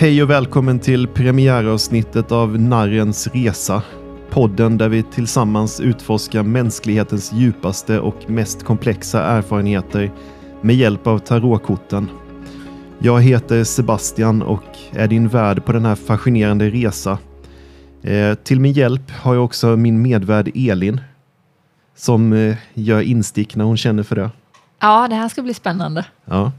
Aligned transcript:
Hej 0.00 0.22
och 0.22 0.30
välkommen 0.30 0.78
till 0.78 1.08
premiäravsnittet 1.08 2.32
av 2.32 2.60
Narrens 2.60 3.26
Resa. 3.26 3.82
Podden 4.30 4.78
där 4.78 4.88
vi 4.88 5.02
tillsammans 5.02 5.80
utforskar 5.80 6.42
mänsklighetens 6.42 7.32
djupaste 7.32 8.00
och 8.00 8.30
mest 8.30 8.64
komplexa 8.64 9.24
erfarenheter 9.24 10.10
med 10.60 10.76
hjälp 10.76 11.06
av 11.06 11.18
tarotkorten. 11.18 12.08
Jag 12.98 13.22
heter 13.22 13.64
Sebastian 13.64 14.42
och 14.42 14.64
är 14.92 15.08
din 15.08 15.28
värd 15.28 15.64
på 15.64 15.72
den 15.72 15.84
här 15.84 15.94
fascinerande 15.94 16.70
resa. 16.70 17.18
Eh, 18.02 18.34
till 18.34 18.60
min 18.60 18.72
hjälp 18.72 19.10
har 19.10 19.34
jag 19.34 19.44
också 19.44 19.76
min 19.76 20.02
medvärd 20.02 20.50
Elin 20.54 21.00
som 21.96 22.32
eh, 22.32 22.56
gör 22.74 23.00
instick 23.00 23.56
när 23.56 23.64
hon 23.64 23.76
känner 23.76 24.02
för 24.02 24.16
det. 24.16 24.30
Ja, 24.80 25.08
det 25.08 25.14
här 25.14 25.28
ska 25.28 25.42
bli 25.42 25.54
spännande. 25.54 26.04
Ja. 26.24 26.52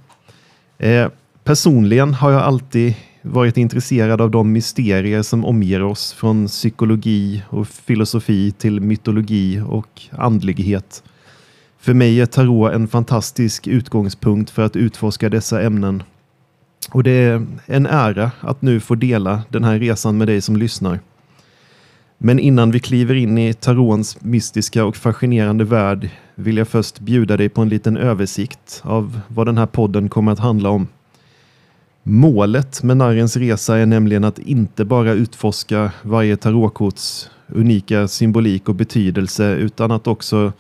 Eh, 0.77 1.07
personligen 1.43 2.13
har 2.13 2.31
jag 2.31 2.41
alltid 2.41 2.95
varit 3.21 3.57
intresserad 3.57 4.21
av 4.21 4.31
de 4.31 4.51
mysterier 4.51 5.21
som 5.21 5.45
omger 5.45 5.83
oss 5.83 6.13
från 6.13 6.47
psykologi 6.47 7.43
och 7.49 7.67
filosofi 7.67 8.51
till 8.51 8.81
mytologi 8.81 9.61
och 9.67 10.01
andlighet. 10.11 11.03
För 11.79 11.93
mig 11.93 12.21
är 12.21 12.25
tarot 12.25 12.73
en 12.73 12.87
fantastisk 12.87 13.67
utgångspunkt 13.67 14.49
för 14.49 14.61
att 14.65 14.75
utforska 14.75 15.29
dessa 15.29 15.61
ämnen. 15.61 16.03
Och 16.91 17.03
det 17.03 17.11
är 17.11 17.47
en 17.65 17.85
ära 17.85 18.31
att 18.39 18.61
nu 18.61 18.79
få 18.79 18.95
dela 18.95 19.41
den 19.49 19.63
här 19.63 19.79
resan 19.79 20.17
med 20.17 20.27
dig 20.27 20.41
som 20.41 20.55
lyssnar. 20.55 20.99
Men 22.17 22.39
innan 22.39 22.71
vi 22.71 22.79
kliver 22.79 23.15
in 23.15 23.37
i 23.37 23.53
tarons 23.53 24.21
mystiska 24.21 24.85
och 24.85 24.95
fascinerande 24.95 25.63
värld 25.63 26.09
vill 26.35 26.57
jag 26.57 26.67
först 26.67 26.99
bjuda 26.99 27.37
dig 27.37 27.49
på 27.49 27.61
en 27.61 27.69
liten 27.69 27.97
översikt 27.97 28.81
av 28.83 29.21
vad 29.27 29.47
den 29.47 29.57
här 29.57 29.65
podden 29.65 30.09
kommer 30.09 30.31
att 30.31 30.39
handla 30.39 30.69
om. 30.69 30.87
Målet 32.03 32.83
med 32.83 32.97
Narrens 32.97 33.37
resa 33.37 33.77
är 33.77 33.85
nämligen 33.85 34.23
att 34.23 34.39
inte 34.39 34.85
bara 34.85 35.13
utforska 35.13 35.91
varje 36.01 36.37
tarotkorts 36.37 37.29
unika 37.47 38.07
symbolik 38.07 38.69
och 38.69 38.75
betydelse 38.75 39.55
utan 39.55 39.91
att 39.91 40.07
också 40.07 40.53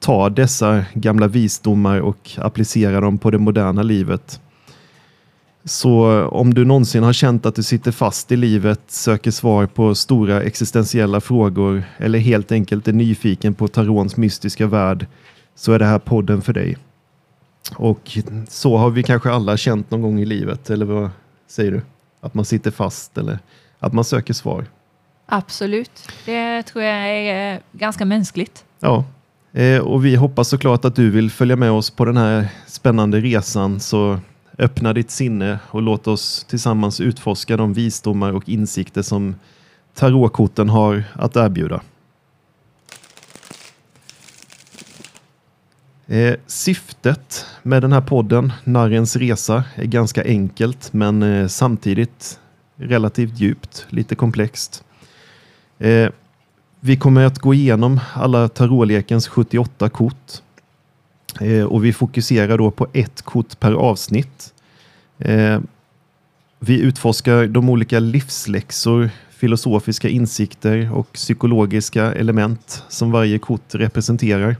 ta 0.00 0.30
dessa 0.30 0.84
gamla 0.94 1.26
visdomar 1.28 2.00
och 2.00 2.30
applicera 2.36 3.00
dem 3.00 3.18
på 3.18 3.30
det 3.30 3.38
moderna 3.38 3.82
livet. 3.82 4.40
Så 5.64 6.24
om 6.24 6.54
du 6.54 6.64
någonsin 6.64 7.02
har 7.02 7.12
känt 7.12 7.46
att 7.46 7.54
du 7.54 7.62
sitter 7.62 7.92
fast 7.92 8.32
i 8.32 8.36
livet, 8.36 8.80
söker 8.86 9.30
svar 9.30 9.66
på 9.66 9.94
stora 9.94 10.42
existentiella 10.42 11.20
frågor 11.20 11.84
eller 11.98 12.18
helt 12.18 12.52
enkelt 12.52 12.88
är 12.88 12.92
nyfiken 12.92 13.54
på 13.54 13.68
tarons 13.68 14.16
mystiska 14.16 14.66
värld 14.66 15.06
så 15.54 15.72
är 15.72 15.78
det 15.78 15.84
här 15.84 15.98
podden 15.98 16.42
för 16.42 16.52
dig. 16.52 16.76
Och 17.76 18.18
så 18.48 18.76
har 18.76 18.90
vi 18.90 19.02
kanske 19.02 19.30
alla 19.30 19.56
känt 19.56 19.90
någon 19.90 20.02
gång 20.02 20.20
i 20.20 20.24
livet, 20.24 20.70
eller 20.70 20.86
vad 20.86 21.10
säger 21.46 21.72
du? 21.72 21.82
Att 22.20 22.34
man 22.34 22.44
sitter 22.44 22.70
fast 22.70 23.18
eller 23.18 23.38
att 23.78 23.92
man 23.92 24.04
söker 24.04 24.34
svar. 24.34 24.66
Absolut, 25.26 26.08
det 26.24 26.62
tror 26.62 26.84
jag 26.84 27.08
är 27.08 27.60
ganska 27.72 28.04
mänskligt. 28.04 28.64
Ja, 28.80 29.04
eh, 29.52 29.78
och 29.78 30.04
vi 30.04 30.16
hoppas 30.16 30.48
såklart 30.48 30.84
att 30.84 30.96
du 30.96 31.10
vill 31.10 31.30
följa 31.30 31.56
med 31.56 31.70
oss 31.70 31.90
på 31.90 32.04
den 32.04 32.16
här 32.16 32.48
spännande 32.66 33.20
resan. 33.20 33.80
Så 33.80 34.20
öppna 34.58 34.92
ditt 34.92 35.10
sinne 35.10 35.58
och 35.70 35.82
låt 35.82 36.06
oss 36.06 36.46
tillsammans 36.48 37.00
utforska 37.00 37.56
de 37.56 37.72
visdomar 37.72 38.32
och 38.32 38.48
insikter 38.48 39.02
som 39.02 39.34
tarotkorten 39.94 40.68
har 40.68 41.04
att 41.12 41.36
erbjuda. 41.36 41.80
Eh, 46.12 46.34
syftet 46.46 47.46
med 47.62 47.82
den 47.82 47.92
här 47.92 48.00
podden, 48.00 48.52
Narrens 48.64 49.16
resa, 49.16 49.64
är 49.74 49.84
ganska 49.84 50.24
enkelt 50.24 50.92
men 50.92 51.22
eh, 51.22 51.48
samtidigt 51.48 52.40
relativt 52.76 53.40
djupt, 53.40 53.86
lite 53.88 54.14
komplext. 54.14 54.84
Eh, 55.78 56.10
vi 56.80 56.96
kommer 56.96 57.24
att 57.24 57.38
gå 57.38 57.54
igenom 57.54 58.00
alla 58.14 58.48
tarotlekens 58.48 59.28
78 59.28 59.88
kort 59.88 60.32
eh, 61.40 61.64
och 61.64 61.84
vi 61.84 61.92
fokuserar 61.92 62.58
då 62.58 62.70
på 62.70 62.86
ett 62.92 63.22
kort 63.22 63.60
per 63.60 63.72
avsnitt. 63.72 64.54
Eh, 65.18 65.60
vi 66.58 66.80
utforskar 66.80 67.46
de 67.46 67.68
olika 67.68 67.98
livsläxor, 67.98 69.10
filosofiska 69.30 70.08
insikter 70.08 70.92
och 70.94 71.12
psykologiska 71.12 72.12
element 72.12 72.84
som 72.88 73.10
varje 73.10 73.38
kort 73.38 73.74
representerar. 73.74 74.56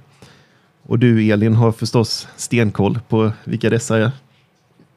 Och 0.86 0.98
du 0.98 1.30
Elin 1.32 1.54
har 1.54 1.72
förstås 1.72 2.28
stenkoll 2.36 3.00
på 3.08 3.32
vilka 3.44 3.70
dessa 3.70 3.98
är. 3.98 4.10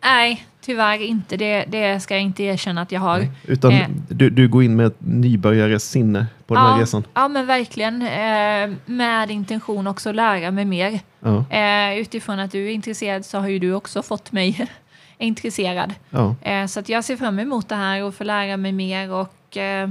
Nej, 0.03 0.46
tyvärr 0.62 1.01
inte. 1.01 1.38
Det, 1.38 1.66
det 1.68 2.00
ska 2.00 2.13
jag 2.13 2.23
inte 2.23 2.44
erkänna 2.44 2.81
att 2.81 2.91
jag 2.91 3.01
har. 3.01 3.18
Nej, 3.18 3.31
utan 3.44 3.72
eh. 3.72 3.88
du, 4.09 4.29
du 4.29 4.47
går 4.47 4.63
in 4.63 4.75
med 4.75 4.85
ett 4.85 4.97
nybörjares 5.00 5.90
sinne 5.90 6.28
på 6.47 6.53
den 6.53 6.63
ja, 6.63 6.69
här 6.69 6.79
resan. 6.79 7.03
Ja, 7.13 7.28
men 7.28 7.45
verkligen. 7.45 8.01
Eh, 8.01 8.78
med 8.85 9.31
intention 9.31 9.88
också 9.88 10.09
att 10.09 10.16
lära 10.16 10.51
mig 10.51 10.66
mer. 10.66 11.00
Ja. 11.19 11.45
Eh, 11.50 11.97
utifrån 12.00 12.40
att 12.40 12.51
du 12.51 12.66
är 12.66 12.72
intresserad 12.72 13.25
så 13.25 13.40
har 13.40 13.47
ju 13.47 13.59
du 13.59 13.74
också 13.74 14.01
fått 14.01 14.31
mig 14.31 14.68
intresserad. 15.18 15.94
Ja. 16.09 16.35
Eh, 16.41 16.66
så 16.66 16.79
att 16.79 16.90
jag 16.90 17.03
ser 17.03 17.18
fram 17.18 17.40
emot 17.40 17.69
det 17.69 17.75
här 17.75 18.03
och 18.03 18.16
få 18.16 18.24
lära 18.24 18.57
mig 18.57 18.72
mer 18.72 19.12
och 19.12 19.57
eh, 19.57 19.90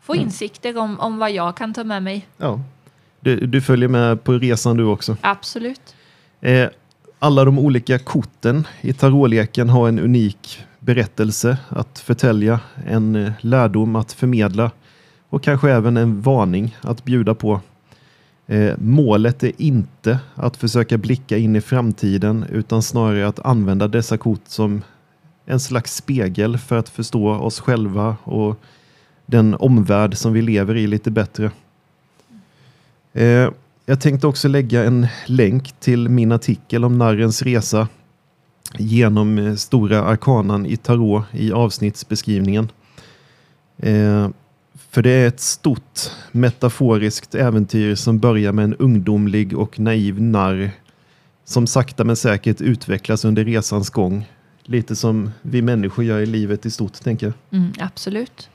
få 0.00 0.12
mm. 0.12 0.24
insikter 0.24 0.78
om, 0.78 1.00
om 1.00 1.18
vad 1.18 1.30
jag 1.30 1.56
kan 1.56 1.74
ta 1.74 1.84
med 1.84 2.02
mig. 2.02 2.26
Ja, 2.36 2.60
du, 3.20 3.46
du, 3.46 3.60
följer 3.60 3.88
med 3.88 4.24
på 4.24 4.32
resan 4.32 4.76
du 4.76 4.84
också? 4.84 5.16
Absolut. 5.20 5.94
Eh, 6.40 6.68
alla 7.18 7.44
de 7.44 7.58
olika 7.58 7.98
korten 7.98 8.66
i 8.80 8.92
tarotleken 8.92 9.68
har 9.68 9.88
en 9.88 9.98
unik 9.98 10.64
berättelse 10.78 11.58
att 11.68 11.98
förtälja, 11.98 12.60
en 12.86 13.16
eh, 13.16 13.32
lärdom 13.40 13.96
att 13.96 14.12
förmedla 14.12 14.70
och 15.28 15.42
kanske 15.42 15.70
även 15.70 15.96
en 15.96 16.20
varning 16.20 16.76
att 16.80 17.04
bjuda 17.04 17.34
på. 17.34 17.60
Eh, 18.46 18.74
målet 18.78 19.42
är 19.42 19.52
inte 19.56 20.18
att 20.34 20.56
försöka 20.56 20.98
blicka 20.98 21.36
in 21.36 21.56
i 21.56 21.60
framtiden 21.60 22.44
utan 22.50 22.82
snarare 22.82 23.28
att 23.28 23.38
använda 23.38 23.88
dessa 23.88 24.18
kort 24.18 24.40
som 24.46 24.82
en 25.46 25.60
slags 25.60 25.94
spegel 25.94 26.58
för 26.58 26.78
att 26.78 26.88
förstå 26.88 27.30
oss 27.30 27.60
själva 27.60 28.16
och 28.24 28.60
den 29.26 29.54
omvärld 29.54 30.16
som 30.16 30.32
vi 30.32 30.42
lever 30.42 30.76
i 30.76 30.86
lite 30.86 31.10
bättre. 31.10 31.50
Eh, 33.12 33.50
jag 33.86 34.00
tänkte 34.00 34.26
också 34.26 34.48
lägga 34.48 34.84
en 34.84 35.06
länk 35.26 35.72
till 35.80 36.08
min 36.08 36.32
artikel 36.32 36.84
om 36.84 36.98
narrens 36.98 37.42
resa 37.42 37.88
genom 38.78 39.38
eh, 39.38 39.54
stora 39.54 40.04
arkanan 40.04 40.66
i 40.66 40.76
tarot 40.76 41.24
i 41.32 41.52
avsnittsbeskrivningen. 41.52 42.68
Eh, 43.76 44.28
för 44.90 45.02
det 45.02 45.10
är 45.10 45.28
ett 45.28 45.40
stort 45.40 46.10
metaforiskt 46.32 47.34
äventyr 47.34 47.94
som 47.94 48.18
börjar 48.18 48.52
med 48.52 48.64
en 48.64 48.74
ungdomlig 48.74 49.58
och 49.58 49.80
naiv 49.80 50.22
narr 50.22 50.70
som 51.44 51.66
sakta 51.66 52.04
men 52.04 52.16
säkert 52.16 52.60
utvecklas 52.60 53.24
under 53.24 53.44
resans 53.44 53.90
gång. 53.90 54.28
Lite 54.62 54.96
som 54.96 55.30
vi 55.42 55.62
människor 55.62 56.04
gör 56.04 56.20
i 56.20 56.26
livet 56.26 56.66
i 56.66 56.70
stort, 56.70 56.92
tänker 56.92 57.26
jag. 57.26 57.60
Mm, 57.60 57.72
absolut. 57.78 58.50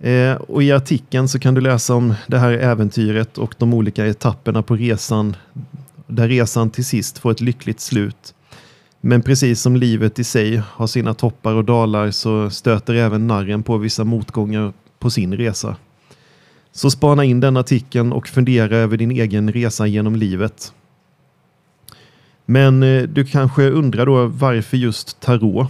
Eh, 0.00 0.34
och 0.34 0.62
I 0.62 0.72
artikeln 0.72 1.28
så 1.28 1.38
kan 1.38 1.54
du 1.54 1.60
läsa 1.60 1.94
om 1.94 2.14
det 2.26 2.38
här 2.38 2.52
äventyret 2.52 3.38
och 3.38 3.54
de 3.58 3.74
olika 3.74 4.06
etapperna 4.06 4.62
på 4.62 4.76
resan 4.76 5.36
där 6.06 6.28
resan 6.28 6.70
till 6.70 6.84
sist 6.84 7.18
får 7.18 7.30
ett 7.30 7.40
lyckligt 7.40 7.80
slut. 7.80 8.34
Men 9.00 9.22
precis 9.22 9.60
som 9.60 9.76
livet 9.76 10.18
i 10.18 10.24
sig 10.24 10.62
har 10.70 10.86
sina 10.86 11.14
toppar 11.14 11.54
och 11.54 11.64
dalar 11.64 12.10
så 12.10 12.50
stöter 12.50 12.94
även 12.94 13.26
narren 13.26 13.62
på 13.62 13.76
vissa 13.76 14.04
motgångar 14.04 14.72
på 14.98 15.10
sin 15.10 15.36
resa. 15.36 15.76
Så 16.72 16.90
spana 16.90 17.24
in 17.24 17.40
den 17.40 17.56
artikeln 17.56 18.12
och 18.12 18.28
fundera 18.28 18.76
över 18.76 18.96
din 18.96 19.10
egen 19.10 19.52
resa 19.52 19.86
genom 19.86 20.16
livet. 20.16 20.72
Men 22.44 22.82
eh, 22.82 23.02
du 23.02 23.24
kanske 23.24 23.70
undrar 23.70 24.06
då 24.06 24.26
varför 24.26 24.76
just 24.76 25.20
tarot? 25.20 25.68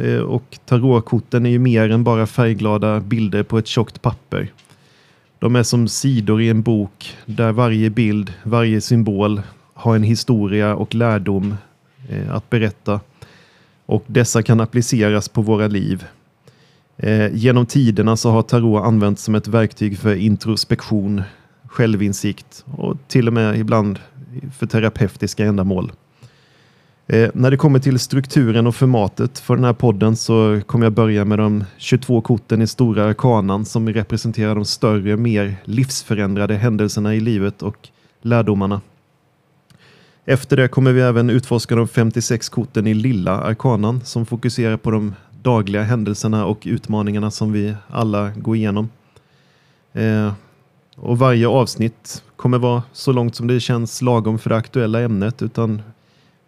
Eh, 0.00 0.20
och 0.20 0.58
tarotkorten 0.64 1.46
är 1.46 1.50
ju 1.50 1.58
mer 1.58 1.90
än 1.90 2.04
bara 2.04 2.26
färgglada 2.26 3.00
bilder 3.00 3.42
på 3.42 3.58
ett 3.58 3.66
tjockt 3.66 4.02
papper. 4.02 4.52
De 5.38 5.56
är 5.56 5.62
som 5.62 5.88
sidor 5.88 6.42
i 6.42 6.48
en 6.48 6.62
bok 6.62 7.16
där 7.26 7.52
varje 7.52 7.90
bild, 7.90 8.32
varje 8.42 8.80
symbol 8.80 9.42
har 9.74 9.96
en 9.96 10.02
historia 10.02 10.74
och 10.74 10.94
lärdom 10.94 11.54
eh, 12.08 12.34
att 12.34 12.50
berätta. 12.50 13.00
Och 13.86 14.04
dessa 14.06 14.42
kan 14.42 14.60
appliceras 14.60 15.28
på 15.28 15.42
våra 15.42 15.66
liv. 15.66 16.04
Eh, 16.96 17.34
genom 17.34 17.66
tiderna 17.66 18.16
så 18.16 18.30
har 18.30 18.42
tarot 18.42 18.84
använts 18.84 19.22
som 19.22 19.34
ett 19.34 19.48
verktyg 19.48 19.98
för 19.98 20.14
introspektion, 20.14 21.22
självinsikt 21.66 22.64
och 22.76 22.96
till 23.08 23.26
och 23.26 23.32
med 23.32 23.58
ibland 23.58 23.98
för 24.58 24.66
terapeutiska 24.66 25.44
ändamål. 25.44 25.92
Eh, 27.12 27.30
när 27.34 27.50
det 27.50 27.56
kommer 27.56 27.78
till 27.78 27.98
strukturen 27.98 28.66
och 28.66 28.74
formatet 28.74 29.38
för 29.38 29.56
den 29.56 29.64
här 29.64 29.72
podden 29.72 30.16
så 30.16 30.60
kommer 30.66 30.86
jag 30.86 30.92
börja 30.92 31.24
med 31.24 31.38
de 31.38 31.64
22 31.76 32.20
korten 32.20 32.62
i 32.62 32.66
stora 32.66 33.04
arkanan 33.04 33.64
som 33.64 33.88
representerar 33.88 34.54
de 34.54 34.64
större, 34.64 35.16
mer 35.16 35.56
livsförändrade 35.64 36.54
händelserna 36.54 37.14
i 37.14 37.20
livet 37.20 37.62
och 37.62 37.88
lärdomarna. 38.22 38.80
Efter 40.24 40.56
det 40.56 40.68
kommer 40.68 40.92
vi 40.92 41.00
även 41.00 41.30
utforska 41.30 41.76
de 41.76 41.88
56 41.88 42.48
korten 42.48 42.86
i 42.86 42.94
lilla 42.94 43.40
arkanan 43.40 44.00
som 44.04 44.26
fokuserar 44.26 44.76
på 44.76 44.90
de 44.90 45.14
dagliga 45.42 45.82
händelserna 45.82 46.46
och 46.46 46.62
utmaningarna 46.64 47.30
som 47.30 47.52
vi 47.52 47.74
alla 47.88 48.30
går 48.30 48.56
igenom. 48.56 48.88
Eh, 49.92 50.32
och 50.96 51.18
varje 51.18 51.48
avsnitt 51.48 52.22
kommer 52.36 52.58
vara 52.58 52.82
så 52.92 53.12
långt 53.12 53.34
som 53.34 53.46
det 53.46 53.60
känns 53.60 54.02
lagom 54.02 54.38
för 54.38 54.50
det 54.50 54.56
aktuella 54.56 55.00
ämnet 55.00 55.42
utan 55.42 55.82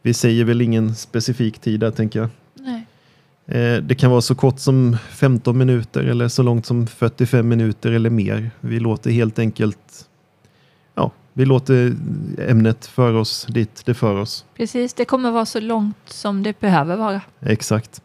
vi 0.04 0.14
säger 0.14 0.44
väl 0.44 0.60
ingen 0.60 0.94
specifik 0.94 1.58
tid 1.58 1.80
där 1.80 1.90
tänker 1.90 2.20
jag. 2.20 2.28
Nej. 2.54 2.86
Eh, 3.46 3.82
det 3.82 3.94
kan 3.94 4.10
vara 4.10 4.20
så 4.20 4.34
kort 4.34 4.58
som 4.58 4.96
15 5.10 5.58
minuter 5.58 6.04
eller 6.04 6.28
så 6.28 6.42
långt 6.42 6.66
som 6.66 6.86
45 6.86 7.48
minuter 7.48 7.92
eller 7.92 8.10
mer. 8.10 8.50
Vi 8.60 8.80
låter 8.80 9.10
helt 9.10 9.38
enkelt 9.38 10.08
ja, 10.94 11.10
vi 11.32 11.44
låter 11.44 11.96
ämnet 12.38 12.86
för 12.86 13.14
oss 13.14 13.46
dit 13.50 13.82
det 13.84 13.94
för 13.94 14.14
oss. 14.14 14.44
Precis, 14.56 14.94
det 14.94 15.04
kommer 15.04 15.30
vara 15.30 15.46
så 15.46 15.60
långt 15.60 15.96
som 16.06 16.42
det 16.42 16.60
behöver 16.60 16.96
vara. 16.96 17.20
Exakt. 17.40 18.02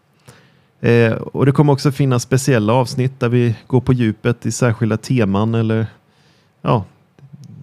Eh, 0.82 1.12
och 1.14 1.46
det 1.46 1.52
kommer 1.52 1.74
också 1.74 1.92
finnas 1.92 2.24
speciella 2.24 2.74
avsnitt 2.74 3.20
där 3.20 3.30
vi 3.30 3.56
går 3.68 3.82
på 3.82 3.94
djupet 3.94 4.46
i 4.46 4.52
särskilda 4.52 4.98
teman 4.98 5.56
eller 5.56 5.88
ja, 6.62 6.86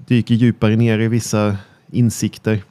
dyker 0.06 0.34
djupare 0.34 0.76
ner 0.76 0.98
i 0.98 1.08
vissa 1.08 1.56
insikter. 1.90 2.62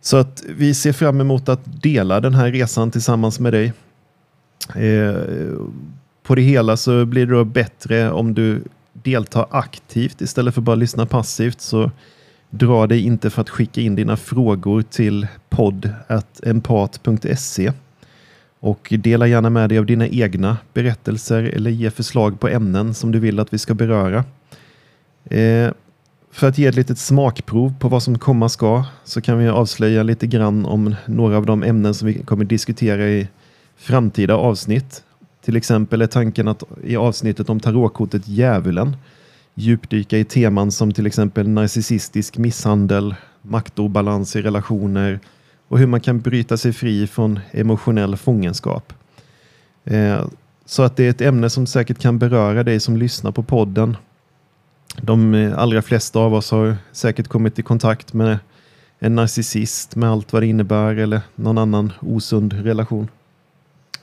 Så 0.00 0.16
att 0.16 0.44
vi 0.48 0.74
ser 0.74 0.92
fram 0.92 1.20
emot 1.20 1.48
att 1.48 1.82
dela 1.82 2.20
den 2.20 2.34
här 2.34 2.52
resan 2.52 2.90
tillsammans 2.90 3.40
med 3.40 3.52
dig. 3.52 3.72
Eh, 4.74 5.14
på 6.22 6.34
det 6.34 6.42
hela 6.42 6.76
så 6.76 7.04
blir 7.04 7.26
det 7.26 7.32
då 7.32 7.44
bättre 7.44 8.10
om 8.10 8.34
du 8.34 8.62
deltar 8.92 9.46
aktivt 9.50 10.20
istället 10.20 10.54
för 10.54 10.60
bara 10.60 10.76
lyssna 10.76 11.06
passivt. 11.06 11.60
Så 11.60 11.90
dra 12.50 12.86
dig 12.86 13.00
inte 13.00 13.30
för 13.30 13.42
att 13.42 13.50
skicka 13.50 13.80
in 13.80 13.94
dina 13.94 14.16
frågor 14.16 14.82
till 14.82 15.26
podd.empat.se 15.48 17.72
och 18.60 18.92
dela 18.98 19.26
gärna 19.26 19.50
med 19.50 19.68
dig 19.68 19.78
av 19.78 19.86
dina 19.86 20.08
egna 20.08 20.56
berättelser 20.72 21.42
eller 21.42 21.70
ge 21.70 21.90
förslag 21.90 22.40
på 22.40 22.48
ämnen 22.48 22.94
som 22.94 23.12
du 23.12 23.18
vill 23.18 23.40
att 23.40 23.54
vi 23.54 23.58
ska 23.58 23.74
beröra. 23.74 24.24
Eh, 25.24 25.70
för 26.30 26.48
att 26.48 26.58
ge 26.58 26.66
ett 26.66 26.74
litet 26.74 26.98
smakprov 26.98 27.74
på 27.78 27.88
vad 27.88 28.02
som 28.02 28.18
komma 28.18 28.48
ska 28.48 28.84
så 29.04 29.20
kan 29.20 29.38
vi 29.38 29.48
avslöja 29.48 30.02
lite 30.02 30.26
grann 30.26 30.66
om 30.66 30.94
några 31.06 31.36
av 31.36 31.46
de 31.46 31.62
ämnen 31.62 31.94
som 31.94 32.08
vi 32.08 32.14
kommer 32.22 32.44
diskutera 32.44 33.08
i 33.08 33.28
framtida 33.76 34.34
avsnitt. 34.34 35.04
Till 35.44 35.56
exempel 35.56 36.02
är 36.02 36.06
tanken 36.06 36.48
att 36.48 36.62
i 36.84 36.96
avsnittet 36.96 37.50
om 37.50 37.60
tarotkortet 37.60 38.28
Djävulen 38.28 38.96
djupdyka 39.54 40.18
i 40.18 40.24
teman 40.24 40.72
som 40.72 40.92
till 40.92 41.06
exempel 41.06 41.48
narcissistisk 41.48 42.38
misshandel, 42.38 43.14
maktobalans 43.42 44.36
i 44.36 44.42
relationer 44.42 45.20
och 45.68 45.78
hur 45.78 45.86
man 45.86 46.00
kan 46.00 46.20
bryta 46.20 46.56
sig 46.56 46.72
fri 46.72 47.06
från 47.06 47.40
emotionell 47.50 48.16
fångenskap. 48.16 48.92
Eh, 49.84 50.24
så 50.64 50.82
att 50.82 50.96
det 50.96 51.06
är 51.06 51.10
ett 51.10 51.20
ämne 51.20 51.50
som 51.50 51.66
säkert 51.66 51.98
kan 51.98 52.18
beröra 52.18 52.62
dig 52.62 52.80
som 52.80 52.96
lyssnar 52.96 53.32
på 53.32 53.42
podden 53.42 53.96
de 55.02 55.54
allra 55.56 55.82
flesta 55.82 56.18
av 56.18 56.34
oss 56.34 56.50
har 56.50 56.76
säkert 56.92 57.28
kommit 57.28 57.58
i 57.58 57.62
kontakt 57.62 58.12
med 58.12 58.38
en 58.98 59.14
narcissist 59.14 59.96
med 59.96 60.10
allt 60.10 60.32
vad 60.32 60.42
det 60.42 60.46
innebär 60.46 60.96
eller 60.96 61.20
någon 61.34 61.58
annan 61.58 61.92
osund 62.00 62.52
relation. 62.52 63.08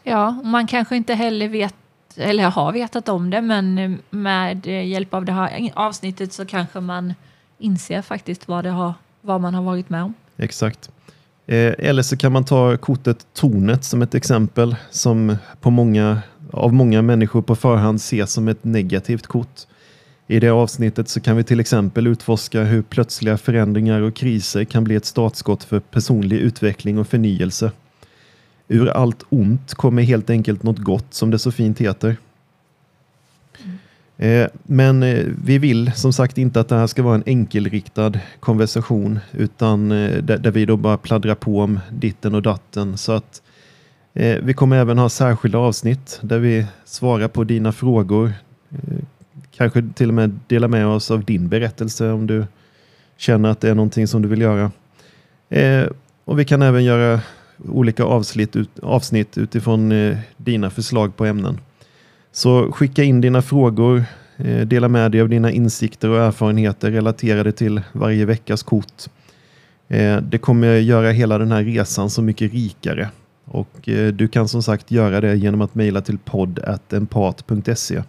Ja, 0.04 0.32
man 0.32 0.68
kanske 0.68 0.96
inte 0.96 1.14
heller 1.14 1.48
vet 1.48 1.76
eller 2.16 2.44
har 2.44 2.72
vetat 2.72 3.10
om 3.10 3.30
det 3.30 3.42
men 3.42 3.98
med 4.10 4.66
hjälp 4.66 5.14
av 5.14 5.26
det 5.26 5.32
här 5.32 5.72
avsnittet 5.74 6.34
så 6.34 6.46
kanske 6.46 6.80
man 6.80 7.14
inser 7.58 8.02
faktiskt 8.02 8.48
vad, 8.48 8.64
det 8.64 8.70
har, 8.70 8.94
vad 9.22 9.42
man 9.42 9.54
har 9.54 9.64
varit 9.64 9.90
med 9.90 10.04
om. 10.04 10.14
Exakt. 10.38 10.90
Eh, 11.46 11.74
eller 11.78 12.02
så 12.02 12.18
kan 12.18 12.32
man 12.32 12.46
ta 12.46 12.78
kortet 12.78 13.28
Tornet 13.34 13.84
som 13.84 14.02
ett 14.02 14.16
exempel 14.16 14.76
som 14.90 15.38
på 15.62 15.70
många, 15.70 16.22
av 16.52 16.74
många 16.74 17.02
människor 17.02 17.42
på 17.42 17.56
förhand 17.56 17.96
ses 17.96 18.32
som 18.32 18.48
ett 18.48 18.64
negativt 18.64 19.28
kort. 19.28 19.66
I 20.30 20.40
det 20.40 20.50
avsnittet 20.50 21.10
så 21.10 21.20
kan 21.20 21.38
vi 21.38 21.44
till 21.44 21.60
exempel 21.60 22.08
utforska 22.08 22.64
hur 22.64 22.82
plötsliga 22.82 23.38
förändringar 23.38 24.02
och 24.02 24.16
kriser 24.16 24.64
kan 24.64 24.84
bli 24.84 24.96
ett 24.96 25.06
startskott 25.06 25.64
för 25.64 25.80
personlig 25.80 26.38
utveckling 26.38 27.00
och 27.00 27.08
förnyelse. 27.08 27.72
Ur 28.68 28.88
allt 28.88 29.24
ont 29.30 29.74
kommer 29.74 30.04
helt 30.04 30.30
enkelt 30.30 30.64
något 30.64 30.78
gott 30.78 31.14
som 31.14 31.32
det 31.32 31.40
så 31.40 31.52
fint 31.52 31.80
heter. 31.80 32.18
Mm. 34.18 34.50
Men 34.64 35.04
eh, 35.04 35.26
vi 35.44 35.58
vill 35.58 35.92
som 35.96 36.14
sagt 36.14 36.38
inte 36.38 36.60
att 36.60 36.70
det 36.70 36.76
här 36.76 36.88
ska 36.88 37.04
vara 37.04 37.16
en 37.16 37.24
enkelriktad 37.26 38.14
konversation 38.40 39.20
utan 39.32 39.92
eh, 39.92 40.18
där 40.24 40.52
vi 40.52 40.66
då 40.66 40.78
bara 40.78 40.98
pladdrar 40.98 41.36
på 41.36 41.62
om 41.62 41.80
ditten 41.92 42.36
och 42.36 42.42
datten. 42.42 42.98
Så 42.98 43.12
att 43.12 43.42
vi 44.42 44.54
kommer 44.54 44.78
även 44.78 44.98
ha 44.98 45.10
särskilda 45.10 45.58
avsnitt 45.58 46.20
där 46.22 46.40
vi 46.40 46.66
svarar 46.86 47.28
på 47.28 47.44
dina 47.44 47.72
frågor 47.72 48.34
Kanske 49.58 49.84
till 49.96 50.08
och 50.08 50.14
med 50.14 50.40
dela 50.48 50.68
med 50.68 50.88
oss 50.88 51.12
av 51.12 51.24
din 51.24 51.50
berättelse 51.50 52.10
om 52.10 52.28
du 52.28 52.46
känner 53.18 53.50
att 53.50 53.62
det 53.62 53.70
är 53.70 53.76
någonting 53.76 54.08
som 54.08 54.22
du 54.22 54.28
vill 54.28 54.42
göra. 54.42 54.72
Eh, 55.50 55.86
och 56.26 56.40
vi 56.40 56.46
kan 56.46 56.62
även 56.62 56.84
göra 56.84 57.22
olika 57.58 58.04
avsnitt, 58.04 58.56
ut, 58.56 58.80
avsnitt 58.80 59.38
utifrån 59.38 59.92
eh, 59.92 60.18
dina 60.38 60.70
förslag 60.70 61.16
på 61.16 61.26
ämnen. 61.26 61.60
Så 62.32 62.72
skicka 62.72 63.04
in 63.04 63.22
dina 63.22 63.42
frågor, 63.42 64.04
eh, 64.38 64.68
dela 64.68 64.88
med 64.88 65.12
dig 65.12 65.22
av 65.22 65.30
dina 65.30 65.52
insikter 65.52 66.10
och 66.10 66.22
erfarenheter 66.22 66.92
relaterade 66.92 67.52
till 67.52 67.82
varje 67.92 68.26
veckas 68.26 68.64
kort. 68.64 69.04
Eh, 69.88 70.18
det 70.22 70.38
kommer 70.38 70.76
göra 70.76 71.12
hela 71.12 71.38
den 71.38 71.52
här 71.52 71.64
resan 71.64 72.10
så 72.10 72.22
mycket 72.22 72.54
rikare 72.54 73.10
och 73.46 73.90
eh, 73.90 74.14
du 74.14 74.28
kan 74.28 74.48
som 74.48 74.64
sagt 74.64 74.92
göra 74.92 75.22
det 75.22 75.36
genom 75.36 75.62
att 75.62 75.76
mejla 75.76 76.02
till 76.02 76.18
podd.empat.se. 76.18 78.04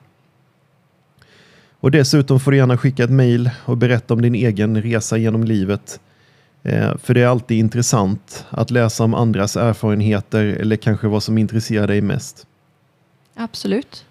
Och 1.80 1.90
dessutom 1.90 2.40
får 2.40 2.50
du 2.50 2.56
gärna 2.56 2.76
skicka 2.76 3.04
ett 3.04 3.10
mejl 3.10 3.50
och 3.64 3.76
berätta 3.76 4.14
om 4.14 4.22
din 4.22 4.34
egen 4.34 4.82
resa 4.82 5.16
genom 5.16 5.44
livet. 5.44 6.00
Eh, 6.62 6.96
för 6.96 7.14
det 7.14 7.22
är 7.22 7.26
alltid 7.26 7.58
intressant 7.58 8.46
att 8.50 8.70
läsa 8.70 9.04
om 9.04 9.14
andras 9.14 9.56
erfarenheter 9.56 10.44
eller 10.44 10.76
kanske 10.76 11.08
vad 11.08 11.22
som 11.22 11.38
intresserar 11.38 11.86
dig 11.86 12.00
mest. 12.00 12.46
Absolut. 13.34 14.04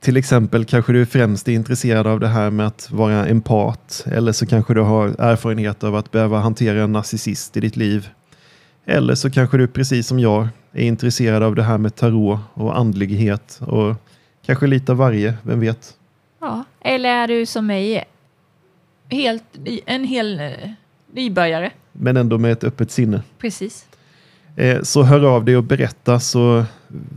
Till 0.00 0.16
exempel 0.16 0.64
kanske 0.64 0.92
du 0.92 1.06
främst 1.06 1.48
är 1.48 1.52
intresserad 1.52 2.06
av 2.06 2.20
det 2.20 2.28
här 2.28 2.50
med 2.50 2.66
att 2.66 2.90
vara 2.90 3.26
empat 3.26 4.04
eller 4.06 4.32
så 4.32 4.46
kanske 4.46 4.74
du 4.74 4.80
har 4.80 5.08
erfarenhet 5.18 5.84
av 5.84 5.96
att 5.96 6.10
behöva 6.10 6.38
hantera 6.38 6.82
en 6.82 6.92
narcissist 6.92 7.56
i 7.56 7.60
ditt 7.60 7.76
liv. 7.76 8.08
Eller 8.84 9.14
så 9.14 9.30
kanske 9.30 9.56
du 9.56 9.68
precis 9.68 10.06
som 10.06 10.18
jag 10.18 10.48
är 10.72 10.84
intresserad 10.84 11.42
av 11.42 11.54
det 11.54 11.62
här 11.62 11.78
med 11.78 11.94
tarot 11.94 12.40
och 12.54 12.78
andlighet 12.78 13.60
och 13.60 13.94
kanske 14.46 14.66
lite 14.66 14.92
av 14.92 14.98
varje, 14.98 15.34
vem 15.42 15.60
vet? 15.60 15.97
Ja, 16.40 16.64
eller 16.80 17.08
är 17.08 17.28
du 17.28 17.46
som 17.46 17.66
mig 17.66 18.04
helt, 19.08 19.44
en 19.86 20.04
hel 20.04 20.40
eh, 20.40 20.52
nybörjare? 21.12 21.70
Men 21.92 22.16
ändå 22.16 22.38
med 22.38 22.52
ett 22.52 22.64
öppet 22.64 22.90
sinne. 22.90 23.22
Precis. 23.38 23.86
Eh, 24.56 24.82
så 24.82 25.02
hör 25.02 25.24
av 25.24 25.44
dig 25.44 25.56
och 25.56 25.64
berätta 25.64 26.20
så 26.20 26.64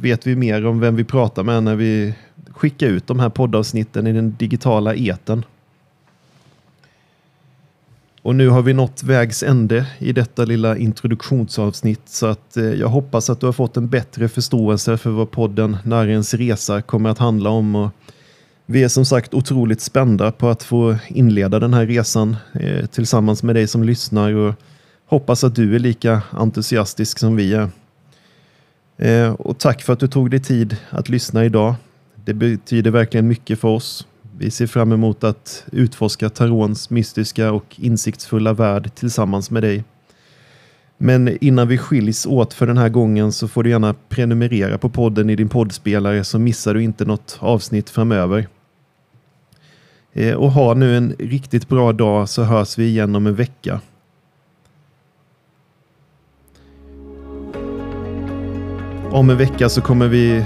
vet 0.01 0.27
vi 0.27 0.35
mer 0.35 0.65
om 0.65 0.79
vem 0.79 0.95
vi 0.95 1.03
pratar 1.03 1.43
med 1.43 1.63
när 1.63 1.75
vi 1.75 2.13
skickar 2.49 2.87
ut 2.87 3.07
de 3.07 3.19
här 3.19 3.29
poddavsnitten 3.29 4.07
i 4.07 4.13
den 4.13 4.35
digitala 4.39 4.95
eten. 4.95 5.45
Och 8.21 8.35
nu 8.35 8.49
har 8.49 8.61
vi 8.61 8.73
nått 8.73 9.03
vägs 9.03 9.43
ände 9.43 9.85
i 9.97 10.13
detta 10.13 10.45
lilla 10.45 10.77
introduktionsavsnitt 10.77 12.01
så 12.05 12.25
att 12.25 12.57
eh, 12.57 12.63
jag 12.63 12.87
hoppas 12.87 13.29
att 13.29 13.39
du 13.39 13.45
har 13.45 13.53
fått 13.53 13.77
en 13.77 13.89
bättre 13.89 14.29
förståelse 14.29 14.97
för 14.97 15.09
vad 15.09 15.31
podden 15.31 15.77
Narrens 15.83 16.33
resa 16.33 16.81
kommer 16.81 17.09
att 17.09 17.17
handla 17.17 17.49
om 17.49 17.75
och 17.75 17.89
vi 18.71 18.83
är 18.83 18.87
som 18.87 19.05
sagt 19.05 19.33
otroligt 19.33 19.81
spända 19.81 20.31
på 20.31 20.49
att 20.49 20.63
få 20.63 20.95
inleda 21.07 21.59
den 21.59 21.73
här 21.73 21.85
resan 21.85 22.35
eh, 22.53 22.85
tillsammans 22.85 23.43
med 23.43 23.55
dig 23.55 23.67
som 23.67 23.83
lyssnar 23.83 24.33
och 24.33 24.53
hoppas 25.05 25.43
att 25.43 25.55
du 25.55 25.75
är 25.75 25.79
lika 25.79 26.21
entusiastisk 26.31 27.19
som 27.19 27.35
vi 27.35 27.53
är. 27.53 27.69
Eh, 28.97 29.33
och 29.33 29.57
tack 29.57 29.81
för 29.81 29.93
att 29.93 29.99
du 29.99 30.07
tog 30.07 30.31
dig 30.31 30.39
tid 30.39 30.77
att 30.89 31.09
lyssna 31.09 31.45
idag. 31.45 31.75
Det 32.25 32.33
betyder 32.33 32.91
verkligen 32.91 33.27
mycket 33.27 33.59
för 33.59 33.67
oss. 33.67 34.07
Vi 34.37 34.51
ser 34.51 34.67
fram 34.67 34.91
emot 34.91 35.23
att 35.23 35.63
utforska 35.71 36.29
Tarons 36.29 36.89
mystiska 36.89 37.51
och 37.51 37.75
insiktsfulla 37.75 38.53
värld 38.53 38.95
tillsammans 38.95 39.51
med 39.51 39.63
dig. 39.63 39.83
Men 40.97 41.37
innan 41.43 41.67
vi 41.67 41.77
skiljs 41.77 42.25
åt 42.25 42.53
för 42.53 42.67
den 42.67 42.77
här 42.77 42.89
gången 42.89 43.31
så 43.31 43.47
får 43.47 43.63
du 43.63 43.69
gärna 43.69 43.95
prenumerera 44.09 44.77
på 44.77 44.89
podden 44.89 45.29
i 45.29 45.35
din 45.35 45.49
poddspelare 45.49 46.23
så 46.23 46.39
missar 46.39 46.73
du 46.73 46.83
inte 46.83 47.05
något 47.05 47.37
avsnitt 47.39 47.89
framöver. 47.89 48.47
Eh, 50.13 50.33
och 50.33 50.51
ha 50.51 50.73
nu 50.73 50.97
en 50.97 51.15
riktigt 51.19 51.67
bra 51.69 51.93
dag 51.93 52.29
så 52.29 52.43
hörs 52.43 52.77
vi 52.77 52.87
igen 52.87 53.15
om 53.15 53.27
en 53.27 53.35
vecka. 53.35 53.79
Om 59.11 59.29
en 59.29 59.37
vecka 59.37 59.69
så 59.69 59.81
kommer 59.81 60.07
vi 60.07 60.45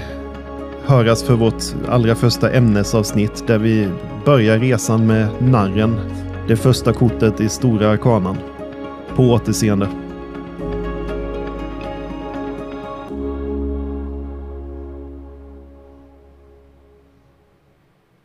höras 0.84 1.22
för 1.22 1.34
vårt 1.34 1.62
allra 1.88 2.14
första 2.14 2.50
ämnesavsnitt 2.50 3.46
där 3.46 3.58
vi 3.58 3.88
börjar 4.24 4.58
resan 4.58 5.06
med 5.06 5.28
narren, 5.38 5.96
det 6.48 6.56
första 6.56 6.92
kortet 6.92 7.40
i 7.40 7.48
Stora 7.48 7.90
Arkanan. 7.90 8.36
På 9.16 9.22
återseende. 9.22 10.05